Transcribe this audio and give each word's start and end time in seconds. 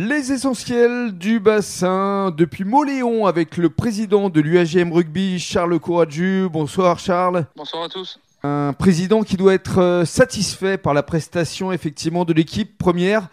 Les 0.00 0.30
essentiels 0.30 1.18
du 1.18 1.40
bassin 1.40 2.30
depuis 2.30 2.62
Moléon 2.62 3.26
avec 3.26 3.56
le 3.56 3.68
président 3.68 4.30
de 4.30 4.40
l'UAGM 4.40 4.92
Rugby, 4.92 5.40
Charles 5.40 5.76
Courageux. 5.80 6.48
Bonsoir 6.48 7.00
Charles. 7.00 7.46
Bonsoir 7.56 7.82
à 7.82 7.88
tous. 7.88 8.20
Un 8.44 8.74
président 8.74 9.24
qui 9.24 9.36
doit 9.36 9.54
être 9.54 9.78
euh, 9.78 10.04
satisfait 10.04 10.78
par 10.78 10.94
la 10.94 11.02
prestation 11.02 11.72
effectivement 11.72 12.24
de 12.24 12.32
l'équipe 12.32 12.78
première 12.78 13.26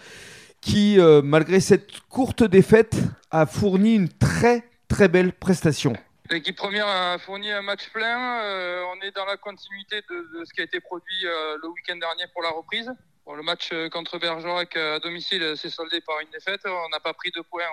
qui, 0.60 1.00
euh, 1.00 1.22
malgré 1.24 1.60
cette 1.60 2.00
courte 2.10 2.42
défaite, 2.42 2.98
a 3.30 3.46
fourni 3.46 3.94
une 3.94 4.10
très 4.10 4.68
très 4.88 5.08
belle 5.08 5.34
prestation. 5.34 5.94
L'équipe 6.32 6.56
première 6.56 6.88
a 6.88 7.20
fourni 7.20 7.52
un 7.52 7.62
match 7.62 7.92
plein. 7.94 8.42
Euh, 8.42 8.82
on 8.92 9.06
est 9.06 9.12
dans 9.12 9.26
la 9.26 9.38
continuité 9.38 9.98
de, 10.10 10.44
ce 10.44 10.52
qui 10.52 10.62
a 10.62 10.64
été 10.64 10.80
produit 10.80 11.26
le 11.62 11.70
week-end 11.70 11.98
dernier 11.98 12.24
pour 12.34 12.42
la 12.42 12.50
reprise. 12.50 12.92
Le 13.34 13.42
match 13.42 13.72
contre 13.92 14.18
Bergerac 14.20 14.76
à 14.78 15.00
domicile 15.00 15.58
s'est 15.58 15.70
soldé 15.70 16.02
par 16.02 16.20
une 16.20 16.30
défaite. 16.30 16.62
On 16.66 16.90
n'a 16.90 17.00
pas 17.00 17.14
pris 17.14 17.32
de 17.32 17.42
points 17.42 17.64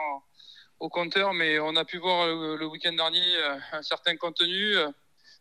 au 0.80 0.88
compteur, 0.88 1.34
mais 1.34 1.58
on 1.58 1.76
a 1.76 1.84
pu 1.84 1.98
voir 1.98 2.26
le 2.26 2.64
week-end 2.66 2.92
dernier 2.92 3.36
un 3.72 3.82
certain 3.82 4.16
contenu 4.16 4.74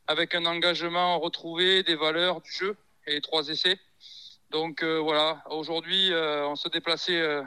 avec 0.08 0.36
un 0.36 0.46
engagement 0.46 1.20
retrouvé, 1.20 1.84
des 1.84 1.96
valeurs 1.96 2.42
du 2.42 2.52
jeu 2.52 2.76
et 3.08 3.22
trois 3.22 3.48
essais. 3.48 3.80
Donc 4.50 4.84
euh, 4.84 5.00
voilà, 5.00 5.42
aujourd'hui, 5.50 6.12
euh, 6.12 6.46
on 6.46 6.56
se 6.56 6.68
déplaçait 6.68 7.22
euh, 7.22 7.42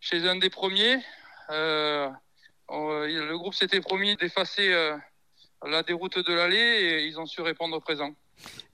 chez 0.00 0.28
un 0.28 0.36
des 0.36 0.50
premiers. 0.50 0.98
le 1.48 3.36
groupe 3.36 3.54
s'était 3.54 3.80
promis 3.80 4.16
d'effacer 4.16 4.68
la 5.64 5.82
déroute 5.82 6.18
de 6.18 6.32
l'allée 6.32 6.56
et 6.58 7.06
ils 7.06 7.20
ont 7.20 7.26
su 7.26 7.40
répondre 7.40 7.80
présent. 7.80 8.12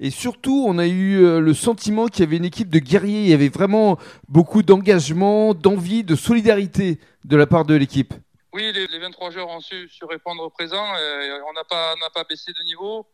Et 0.01 0.11
surtout, 0.11 0.65
on 0.67 0.79
a 0.79 0.87
eu 0.87 1.41
le 1.41 1.55
sentiment 1.55 2.07
qu'il 2.07 2.21
y 2.21 2.23
avait 2.23 2.37
une 2.37 2.45
équipe 2.45 2.71
de 2.71 2.79
guerriers. 2.79 3.23
Il 3.23 3.29
y 3.29 3.35
avait 3.35 3.49
vraiment 3.49 3.99
beaucoup 4.29 4.63
d'engagement, 4.63 5.55
d'envie, 5.55 6.05
de 6.05 6.15
solidarité 6.15 7.01
de 7.25 7.37
la 7.37 7.47
part 7.47 7.65
de 7.65 7.75
l'équipe. 7.75 8.15
Oui, 8.53 8.73
les, 8.73 8.99
23 8.99 9.31
joueurs 9.31 9.49
ont 9.49 9.61
su, 9.61 9.89
répondre 10.09 10.51
présent. 10.53 10.85
on 10.85 11.53
n'a 11.53 11.65
pas, 11.65 11.95
pas 12.15 12.25
baissé 12.25 12.53
de 12.53 12.65
niveau. 12.65 13.07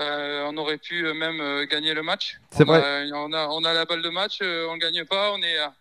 Euh, 0.00 0.44
on 0.48 0.56
aurait 0.56 0.78
pu 0.78 1.06
euh, 1.06 1.14
même 1.14 1.40
euh, 1.40 1.66
gagner 1.66 1.94
le 1.94 2.02
match. 2.02 2.40
C'est 2.50 2.64
vrai. 2.64 3.08
on, 3.12 3.32
a, 3.32 3.46
on 3.48 3.62
a 3.64 3.72
la 3.72 3.84
balle 3.84 4.02
de 4.02 4.08
match, 4.08 4.38
on 4.40 4.74
ne 4.74 4.78
gagne 4.78 5.04
pas. 5.04 5.32
On 5.32 5.40
est, 5.40 5.58
à, 5.58 5.72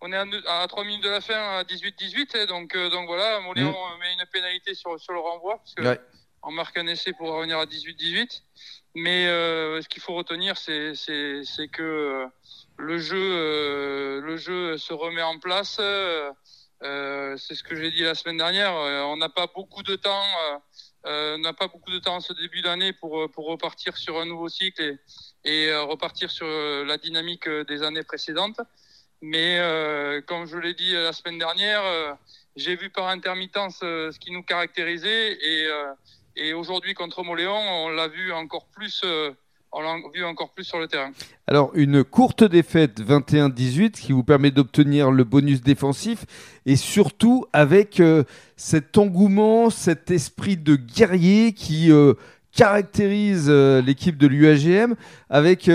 on 0.00 0.12
est 0.12 0.46
à, 0.46 0.66
3 0.68 0.84
minutes 0.84 1.02
de 1.02 1.10
la 1.10 1.20
fin 1.20 1.58
à 1.58 1.62
18-18. 1.64 2.46
Donc, 2.46 2.76
donc 2.76 3.06
voilà, 3.06 3.40
Moléon 3.40 3.70
mm. 3.70 4.00
met 4.00 4.12
une 4.12 4.26
pénalité 4.32 4.74
sur, 4.74 4.98
sur 5.00 5.12
le 5.12 5.20
renvoi. 5.20 5.60
Parce 5.74 5.98
On 6.46 6.52
marque 6.52 6.78
un 6.78 6.86
essai 6.86 7.12
pour 7.12 7.28
revenir 7.28 7.58
à 7.58 7.66
18-18. 7.66 8.42
Mais 8.94 9.26
ce 9.26 9.88
qu'il 9.88 10.00
faut 10.00 10.14
retenir, 10.14 10.56
c'est 10.56 11.68
que 11.70 12.26
le 12.78 12.98
jeu, 12.98 14.20
le 14.20 14.36
jeu 14.38 14.78
se 14.78 14.94
remet 14.94 15.22
en 15.22 15.38
place. 15.38 15.74
c'est 15.76 17.54
ce 17.54 17.62
que 17.62 17.76
j'ai 17.76 17.90
dit 17.90 18.02
la 18.02 18.14
semaine 18.14 18.38
dernière. 18.38 18.72
on 18.72 19.18
n'a 19.18 19.28
pas 19.28 19.48
beaucoup 19.54 19.82
de 19.82 19.96
temps 19.96 20.24
euh, 21.06 21.38
n'a 21.38 21.52
pas 21.52 21.68
beaucoup 21.68 21.92
de 21.92 22.00
temps 22.00 22.16
en 22.16 22.20
ce 22.20 22.32
début 22.32 22.62
d'année 22.62 22.92
pour, 22.92 23.20
euh, 23.20 23.28
repartir 23.36 23.96
sur 23.96 24.20
un 24.20 24.26
nouveau 24.26 24.48
cycle 24.48 24.82
et, 24.82 24.98
et 25.44 25.68
euh, 25.68 25.84
repartir 25.84 26.30
sur 26.30 26.46
la 26.46 26.98
dynamique 26.98 27.48
des 27.48 27.82
années 27.84 28.02
précédentes. 28.02 28.60
Mais 29.22 29.58
comme 30.26 30.46
je 30.46 30.58
l'ai 30.58 30.74
dit 30.74 30.92
la 30.92 31.12
semaine 31.12 31.38
dernière, 31.38 32.18
j'ai 32.54 32.76
vu 32.76 32.90
par 32.90 33.08
intermittence 33.08 33.78
ce 33.78 34.18
qui 34.18 34.30
nous 34.30 34.42
caractérisait 34.42 35.32
et, 35.32 35.68
et 36.36 36.54
aujourd'hui 36.54 36.94
contre 36.94 37.24
Moléon, 37.24 37.56
on 37.56 37.88
l'a 37.88 38.08
vu 38.08 38.32
encore 38.32 38.66
plus 38.66 39.04
on 39.72 39.82
l'a 39.82 39.96
vu 40.14 40.24
encore 40.24 40.50
plus 40.50 40.64
sur 40.64 40.78
le 40.78 40.88
terrain. 40.88 41.10
Alors, 41.46 41.70
une 41.74 42.02
courte 42.02 42.44
défaite 42.44 43.00
21-18 43.00 43.90
qui 43.90 44.12
vous 44.12 44.24
permet 44.24 44.50
d'obtenir 44.50 45.10
le 45.10 45.24
bonus 45.24 45.60
défensif 45.60 46.24
et 46.64 46.76
surtout 46.76 47.44
avec 47.52 48.00
euh, 48.00 48.24
cet 48.56 48.96
engouement, 48.96 49.68
cet 49.68 50.10
esprit 50.10 50.56
de 50.56 50.76
guerrier 50.76 51.52
qui 51.52 51.92
euh, 51.92 52.14
caractérise 52.56 53.46
euh, 53.48 53.80
l'équipe 53.82 54.16
de 54.16 54.26
l'UAGM 54.26 54.94
avec, 55.30 55.70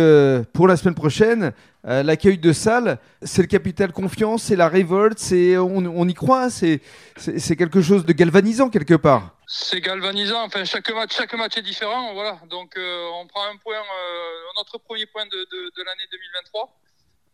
pour 0.54 0.68
la 0.68 0.78
semaine 0.78 0.96
prochaine, 0.96 1.54
l'accueil 1.84 2.38
de 2.38 2.54
salle. 2.54 3.00
C'est 3.22 3.42
le 3.42 3.48
capital 3.48 3.92
confiance, 3.92 4.44
c'est 4.44 4.56
la 4.56 4.68
révolte, 4.68 5.20
c'est, 5.20 5.58
on, 5.58 6.08
y 6.08 6.14
croit, 6.14 6.50
c'est, 6.50 6.82
c'est 7.18 7.56
quelque 7.56 7.82
chose 7.82 8.06
de 8.06 8.14
galvanisant 8.14 8.70
quelque 8.70 8.96
part 8.96 9.36
c'est 9.54 9.82
galvanisant. 9.82 10.44
Enfin, 10.46 10.64
chaque 10.64 10.90
match, 10.92 11.14
chaque 11.14 11.34
match 11.34 11.58
est 11.58 11.62
différent. 11.62 12.14
Voilà. 12.14 12.40
Donc, 12.50 12.78
euh, 12.78 13.10
on 13.16 13.28
prend 13.28 13.44
un 13.44 13.58
point, 13.58 13.76
euh, 13.76 14.54
notre 14.56 14.78
premier 14.78 15.06
point 15.06 15.26
de, 15.26 15.32
de 15.32 15.84
l'année 15.84 16.08
2023. 16.10 16.74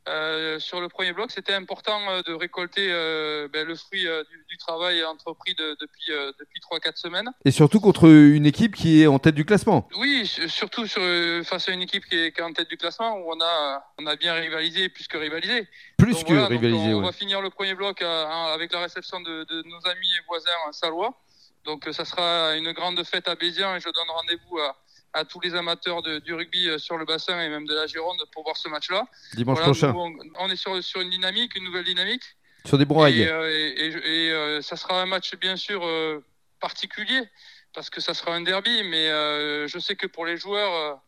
Euh, 0.07 0.57
sur 0.59 0.79
le 0.79 0.87
premier 0.87 1.11
bloc, 1.11 1.31
c'était 1.31 1.53
important 1.53 1.99
euh, 2.09 2.21
de 2.21 2.33
récolter 2.33 2.87
euh, 2.89 3.47
ben, 3.51 3.67
le 3.67 3.75
fruit 3.75 4.03
du, 4.03 4.45
du, 4.49 4.57
travail 4.57 5.03
entrepris 5.03 5.53
de, 5.55 5.75
depuis 5.81 6.11
depuis 6.39 6.59
trois 6.61 6.79
quatre 6.79 6.97
semaines. 6.97 7.29
Et 7.45 7.51
surtout 7.51 7.79
contre 7.79 8.07
une 8.07 8.45
équipe 8.45 8.75
qui 8.75 9.01
est 9.01 9.07
en 9.07 9.19
tête 9.19 9.35
du 9.35 9.45
classement. 9.45 9.87
Oui, 9.97 10.25
surtout 10.47 10.87
sur, 10.87 11.01
face 11.43 11.67
à 11.67 11.71
une 11.73 11.81
équipe 11.81 12.05
qui 12.05 12.17
est, 12.17 12.31
qui 12.31 12.39
est, 12.39 12.43
en 12.43 12.53
tête 12.53 12.69
du 12.69 12.77
classement 12.77 13.17
où 13.17 13.31
on 13.31 13.41
a 13.41 13.83
on 13.99 14.05
a 14.05 14.15
bien 14.15 14.33
rivalisé 14.33 14.89
plus 14.89 15.07
que 15.07 15.17
rivalisé. 15.17 15.67
Plus 15.97 16.23
que 16.23 16.33
rivalisé. 16.33 16.93
on, 16.93 16.99
on 16.99 17.01
va 17.01 17.11
finir 17.11 17.41
le 17.41 17.49
premier 17.49 17.75
bloc 17.75 18.01
avec 18.01 18.71
la 18.71 18.81
réception 18.81 19.19
de, 19.19 19.43
de 19.43 19.63
nos 19.63 19.87
amis 19.87 20.11
et 20.17 20.25
voisins 20.27 20.51
salois. 20.71 21.19
Donc 21.65 21.87
ça 21.91 22.05
sera 22.05 22.55
une 22.55 22.71
grande 22.71 23.03
fête 23.03 23.27
à 23.27 23.35
Béziers 23.35 23.75
et 23.75 23.79
je 23.79 23.89
donne 23.89 24.09
rendez-vous 24.09 24.57
à, 24.59 24.75
à 25.13 25.25
tous 25.25 25.39
les 25.39 25.55
amateurs 25.55 26.01
de, 26.01 26.19
du 26.19 26.33
rugby 26.33 26.67
euh, 26.67 26.77
sur 26.77 26.97
le 26.97 27.05
bassin 27.05 27.41
et 27.41 27.49
même 27.49 27.65
de 27.65 27.73
la 27.73 27.87
Gironde 27.87 28.17
pour 28.31 28.43
voir 28.43 28.57
ce 28.57 28.69
match-là. 28.69 29.05
Dimanche 29.33 29.59
prochain. 29.59 29.93
on, 29.93 30.49
est 30.49 30.55
sur, 30.55 30.83
sur, 30.83 31.01
une 31.01 31.09
dynamique, 31.09 31.55
une 31.55 31.63
nouvelle 31.63 31.85
dynamique. 31.85 32.23
Sur 32.65 32.77
des 32.77 32.85
bons 32.85 33.05
Et, 33.05 33.27
euh, 33.27 33.49
et, 33.49 33.87
et, 33.87 34.31
euh, 34.31 34.61
ça 34.61 34.75
sera 34.75 35.01
un 35.01 35.05
match 35.05 35.35
bien 35.37 35.55
sûr 35.55 35.81
particulier 36.59 37.21
parce 37.73 37.89
que 37.89 38.01
ça 38.01 38.13
sera 38.13 38.33
un 38.33 38.41
derby, 38.41 38.83
mais 38.83 39.07
je 39.67 39.79
sais 39.79 39.95
que 39.95 40.07
pour 40.07 40.25
les 40.25 40.37
joueurs, 40.37 40.99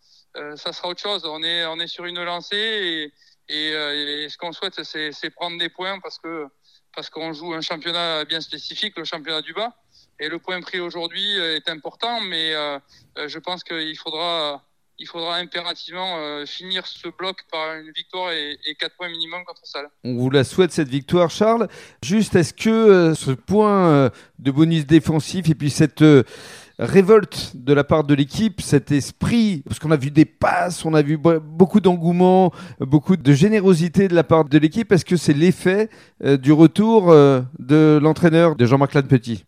ça 0.55 0.71
sera 0.71 0.89
autre 0.89 1.01
chose. 1.01 1.25
On 1.25 1.41
est, 1.43 1.65
on 1.65 1.79
est 1.79 1.87
sur 1.87 2.05
une 2.05 2.23
lancée 2.23 3.11
et, 3.49 3.71
et 3.71 4.29
ce 4.29 4.37
qu'on 4.37 4.53
souhaite, 4.53 4.83
c'est 4.83 5.29
prendre 5.31 5.57
des 5.57 5.69
points 5.69 5.99
parce 5.99 6.19
que 6.19 6.47
parce 6.95 7.09
qu'on 7.09 7.33
joue 7.33 7.53
un 7.53 7.61
championnat 7.61 8.25
bien 8.25 8.41
spécifique, 8.41 8.97
le 8.97 9.03
championnat 9.03 9.41
du 9.41 9.53
bas. 9.53 9.73
Et 10.19 10.27
le 10.27 10.37
point 10.37 10.59
pris 10.59 10.79
aujourd'hui 10.79 11.39
euh, 11.39 11.55
est 11.55 11.69
important, 11.69 12.19
mais 12.21 12.53
euh, 12.53 12.77
euh, 13.17 13.27
je 13.29 13.39
pense 13.39 13.63
qu'il 13.63 13.97
faudra, 13.97 14.61
il 14.97 15.07
faudra 15.07 15.37
impérativement 15.37 16.45
finir 16.45 16.85
ce 16.85 17.07
bloc 17.07 17.37
par 17.49 17.75
une 17.75 17.91
victoire 17.91 18.31
et, 18.33 18.57
et 18.65 18.75
4 18.75 18.97
points 18.97 19.07
minimum 19.07 19.45
contre 19.45 19.65
Salle. 19.65 19.87
On 20.03 20.17
vous 20.17 20.29
la 20.29 20.43
souhaite 20.43 20.73
cette 20.73 20.89
victoire, 20.89 21.29
Charles. 21.29 21.69
Juste, 22.03 22.35
est-ce 22.35 22.53
que 22.53 23.13
ce 23.15 23.31
point 23.31 24.11
de 24.39 24.51
bonus 24.51 24.85
défensif 24.85 25.49
et 25.49 25.55
puis 25.55 25.69
cette 25.69 26.03
révolte 26.79 27.51
de 27.55 27.73
la 27.73 27.85
part 27.85 28.03
de 28.03 28.13
l'équipe, 28.13 28.59
cet 28.59 28.91
esprit, 28.91 29.63
parce 29.65 29.79
qu'on 29.79 29.91
a 29.91 29.97
vu 29.97 30.11
des 30.11 30.25
passes, 30.25 30.83
on 30.83 30.93
a 30.93 31.01
vu 31.01 31.17
beaucoup 31.17 31.79
d'engouement, 31.79 32.51
beaucoup 32.81 33.15
de 33.15 33.33
générosité 33.33 34.09
de 34.09 34.15
la 34.15 34.25
part 34.25 34.43
de 34.43 34.57
l'équipe. 34.57 34.91
Est-ce 34.91 35.05
que 35.05 35.15
c'est 35.15 35.33
l'effet 35.33 35.89
du 36.21 36.51
retour 36.51 37.13
de 37.13 37.99
l'entraîneur 38.01 38.57
de 38.57 38.65
Jean-Marc 38.65 38.95
Lannepetit 38.95 39.45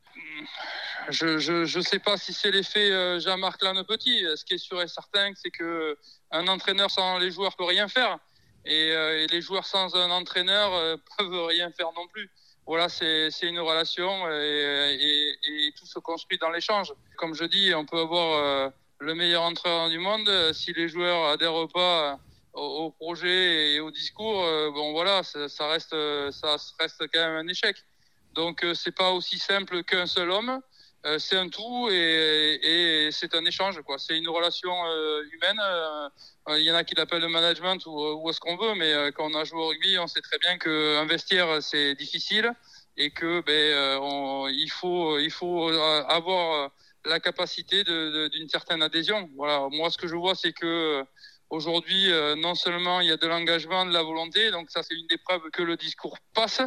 je 1.12 1.78
ne 1.78 1.84
sais 1.84 2.00
pas 2.00 2.18
si 2.18 2.34
c'est 2.34 2.52
l'effet 2.52 2.92
euh, 2.92 3.20
Jean-Marc 3.20 3.60
Petit. 3.88 4.26
Ce 4.36 4.44
qui 4.46 4.54
est 4.56 4.58
sûr 4.58 4.82
et 4.82 4.88
certain, 4.88 5.32
c'est 5.36 5.52
que 5.52 5.64
euh, 5.64 5.96
un 6.32 6.48
entraîneur 6.48 6.90
sans 6.90 7.18
les 7.18 7.32
joueurs 7.32 7.56
peut 7.56 7.66
rien 7.66 7.88
faire. 7.88 8.18
Et, 8.66 8.92
euh, 8.92 9.26
les 9.30 9.42
joueurs 9.42 9.66
sans 9.66 9.96
un 9.96 10.12
entraîneur 10.12 10.74
euh, 10.74 10.96
peuvent 11.18 11.46
rien 11.46 11.72
faire 11.72 11.92
non 11.96 12.08
plus. 12.08 12.30
Voilà, 12.68 12.90
c'est 12.90 13.30
une 13.42 13.60
relation 13.60 14.30
et, 14.30 15.74
tout 15.78 15.86
se 15.86 16.00
construit 16.00 16.38
dans 16.38 16.52
l'échange. 16.52 16.94
Comme 17.18 17.34
je 17.34 17.44
dis, 17.44 17.74
on 17.74 17.86
peut 17.86 18.00
avoir 18.00 18.72
le 19.00 19.16
meilleur 19.16 19.42
entraîneur 19.42 19.90
du 19.90 19.98
monde. 19.98 20.30
Si 20.54 20.72
les 20.72 20.88
joueurs 20.88 21.26
adhèrent 21.26 21.68
pas 21.74 22.20
au, 22.54 22.62
au 22.62 22.92
projet 22.92 23.74
et 23.74 23.80
au 23.80 23.90
discours, 23.90 24.44
bon 24.74 24.92
voilà, 24.92 25.24
ça, 25.24 25.50
ça, 25.50 25.68
reste, 25.70 25.96
ça 26.32 26.56
reste 26.80 27.04
quand 27.12 27.20
même 27.20 27.46
un 27.46 27.48
échec. 27.48 27.76
Donc 28.36 28.64
c'est 28.76 28.96
pas 28.96 29.12
aussi 29.12 29.40
simple 29.40 29.84
qu'un 29.84 30.06
seul 30.06 30.30
homme. 30.30 30.62
Euh, 31.06 31.18
c'est 31.18 31.36
un 31.36 31.50
tout 31.50 31.90
et, 31.90 32.60
et 33.08 33.12
c'est 33.12 33.34
un 33.34 33.44
échange 33.46 33.82
quoi. 33.82 33.98
C'est 33.98 34.18
une 34.18 34.30
relation 34.30 34.72
euh, 34.86 35.24
humaine. 35.32 35.60
Euh, 35.60 36.10
il 36.60 36.64
y 36.64 36.72
en 36.72 36.76
a 36.76 36.84
qui 36.84 36.94
l'appellent 36.94 37.22
le 37.22 37.28
management 37.28 37.84
ou, 37.88 38.22
ou 38.22 38.30
est-ce 38.30 38.40
qu'on 38.40 38.56
veut, 38.56 38.76
mais 38.76 39.12
quand 39.14 39.32
on 39.32 39.36
a 39.36 39.44
joué 39.44 39.60
au 39.60 39.68
rugby, 39.70 39.98
on 39.98 40.08
sait 40.08 40.22
très 40.22 40.38
bien 40.38 40.58
qu'un 40.58 41.06
vestiaire 41.06 41.62
c'est 41.62 41.96
difficile 41.96 42.52
et 42.98 43.12
que 43.12 43.42
ben 43.42 44.00
on, 44.02 44.48
il 44.48 44.70
faut 44.70 45.18
il 45.18 45.32
faut 45.32 45.70
avoir 45.70 46.72
la 47.06 47.20
capacité 47.20 47.84
d'une 47.84 48.50
certaine 48.50 48.84
adhésion. 48.84 49.30
Voilà. 49.36 49.68
Moi, 49.72 49.90
ce 49.90 49.98
que 49.98 50.08
je 50.08 50.16
vois, 50.16 50.36
c'est 50.36 50.54
que 50.54 51.04
Aujourd'hui, 51.52 52.10
euh, 52.10 52.38
non 52.38 52.56
seulement 52.56 53.02
il 53.02 53.10
y 53.10 53.12
a 53.12 53.18
de 53.18 53.28
l'engagement, 53.28 53.86
de 53.86 53.92
la 53.92 54.02
volonté, 54.02 54.52
donc 54.52 54.72
ça 54.72 54.84
c'est 54.84 54.96
une 54.96 55.08
des 55.08 55.18
preuves 55.18 55.50
que 55.52 55.62
le 55.62 55.76
discours 55.76 56.18
passe, 56.34 56.62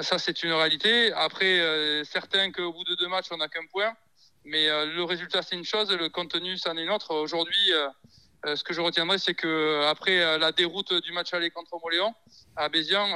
ça 0.00 0.18
c'est 0.18 0.42
une 0.42 0.52
réalité. 0.52 1.12
Après, 1.12 1.60
euh, 1.60 2.02
certains 2.02 2.50
qu'au 2.50 2.72
bout 2.72 2.82
de 2.82 2.96
deux 2.96 3.06
matchs 3.06 3.28
on 3.30 3.36
n'a 3.36 3.46
qu'un 3.46 3.64
point, 3.70 3.94
mais 4.44 4.68
euh, 4.68 4.86
le 4.86 5.04
résultat 5.04 5.42
c'est 5.42 5.54
une 5.54 5.64
chose, 5.64 5.88
le 5.92 6.08
contenu 6.08 6.58
c'en 6.58 6.76
est 6.76 6.82
une 6.82 6.90
autre. 6.90 7.14
Aujourd'hui, 7.14 7.70
ce 8.44 8.64
que 8.64 8.74
je 8.74 8.80
retiendrai, 8.80 9.18
c'est 9.18 9.34
que 9.34 9.84
après 9.88 10.36
la 10.36 10.50
déroute 10.50 10.92
du 10.94 11.12
match 11.12 11.32
aller 11.32 11.50
contre 11.50 11.78
Moléon 11.80 12.12
à 12.56 12.68
Bézian, 12.68 13.06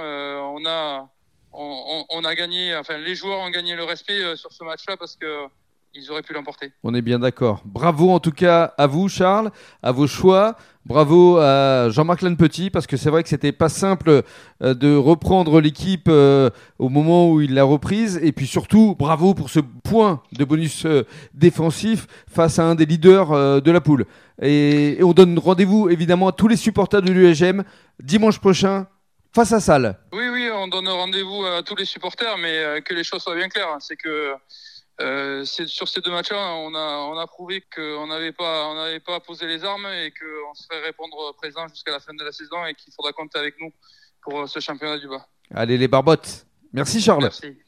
on 0.55 0.65
a 0.67 1.11
on, 1.51 2.25
a 2.25 2.35
gagné, 2.37 2.77
enfin 2.77 2.97
les 2.97 3.17
joueurs 3.17 3.41
ont 3.41 3.51
gagné 3.51 3.75
le 3.75 3.83
respect 3.83 4.37
sur 4.37 4.53
ce 4.53 4.63
match-là 4.63 4.97
parce 4.97 5.17
que 5.17 5.49
ils 5.95 6.11
auraient 6.11 6.23
pu 6.23 6.33
l'emporter. 6.33 6.73
On 6.83 6.95
est 6.95 7.03
bien 7.03 7.19
d'accord. 7.19 7.63
Bravo 7.65 8.11
en 8.11 8.21
tout 8.21 8.33
cas 8.33 8.75
à 8.79 8.87
vous, 8.87 9.09
Charles, 9.09 9.51
à 9.83 9.93
vos 9.93 10.07
choix. 10.07 10.57
Bravo 10.89 11.37
à 11.37 11.91
Jean-Marc 11.91 12.23
Lannepetit, 12.23 12.71
parce 12.71 12.87
que 12.87 12.97
c'est 12.97 13.11
vrai 13.11 13.23
que 13.23 13.29
c'était 13.29 13.53
pas 13.53 13.69
simple 13.69 14.23
euh, 14.63 14.73
de 14.73 14.97
reprendre 14.97 15.61
l'équipe 15.61 16.09
euh, 16.09 16.49
au 16.79 16.89
moment 16.89 17.31
où 17.31 17.43
il 17.43 17.53
l'a 17.53 17.65
reprise. 17.65 18.19
Et 18.23 18.33
puis 18.33 18.47
surtout, 18.47 18.97
bravo 18.99 19.35
pour 19.35 19.51
ce 19.51 19.61
point 19.61 20.23
de 20.33 20.45
bonus 20.47 20.87
euh, 20.87 21.05
défensif 21.35 22.07
face 22.27 22.59
à 22.59 22.65
un 22.65 22.75
des 22.75 22.87
leaders 22.87 23.61
de 23.61 23.71
la 23.71 23.83
poule. 23.83 24.07
Et, 24.41 24.99
on 25.03 25.13
donne 25.13 25.39
rendez-vous 25.39 25.91
évidemment 25.91 26.29
à 26.29 26.33
tous 26.33 26.49
les 26.49 26.57
supporters 26.57 27.03
de 27.03 27.13
l'USGM 27.13 27.65
dimanche 28.03 28.39
prochain 28.39 28.87
face 29.35 29.53
à 29.53 29.61
Salle. 29.61 29.99
Oui, 30.13 30.29
oui, 30.33 30.49
on 30.55 30.69
donne 30.69 30.89
rendez-vous 30.89 31.45
à 31.45 31.63
tous 31.63 31.77
les 31.77 31.85
supporters, 31.85 32.39
mais 32.39 32.81
que 32.81 32.95
les 32.95 33.05
choses 33.05 33.23
soient 33.23 33.37
bien 33.37 33.51
claires. 33.51 33.77
C'est 33.81 33.97
que 33.97 34.33
euh, 35.01 35.45
sur 35.45 35.89
ces 35.89 36.01
deux 36.01 36.11
matchs-là, 36.11 36.55
on 36.55 36.75
a, 36.75 36.97
on 37.11 37.19
a 37.19 37.27
prouvé 37.27 37.63
qu'on 37.75 38.07
n'avait 38.09 38.33
pas, 38.33 38.69
on 38.69 38.75
n'avait 38.75 39.01
pas 39.01 39.21
posé 39.21 39.47
les 39.47 39.65
armes 39.65 39.87
et 39.87 40.13
qu'on 40.13 40.55
serait 40.55 40.81
répondre 40.81 41.35
présent 41.37 41.69
jusqu'à 41.69 41.93
la 41.93 42.01
fin 42.01 42.15
de 42.15 42.25
la 42.25 42.33
saison 42.33 42.65
et 42.67 42.75
qu'il 42.75 42.93
faudra 42.93 43.13
compter 43.13 43.39
avec 43.39 43.61
nous 43.61 43.73
pour 44.21 44.49
ce 44.49 44.59
championnat 44.59 44.99
du 44.99 45.09
bas. 45.09 45.27
Allez 45.55 45.79
les 45.79 45.89
barbottes. 45.89 46.47
Merci 46.73 47.01
Charles. 47.01 47.23
Merci. 47.23 47.59